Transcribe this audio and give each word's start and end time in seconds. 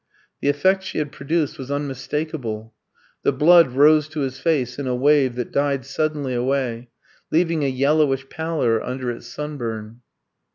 The 0.41 0.49
effect 0.49 0.81
she 0.83 0.97
had 0.97 1.11
produced 1.11 1.59
was 1.59 1.69
unmistakable. 1.69 2.73
The 3.21 3.31
blood 3.31 3.73
rose 3.73 4.07
to 4.07 4.21
his 4.21 4.39
face 4.39 4.79
in 4.79 4.87
a 4.87 4.95
wave 4.95 5.35
that 5.35 5.51
died 5.51 5.85
suddenly 5.85 6.33
away, 6.33 6.89
leaving 7.29 7.63
a 7.63 7.67
yellowish 7.67 8.27
pallor 8.27 8.81
under 8.81 9.11
its 9.11 9.27
sunburn. 9.27 10.01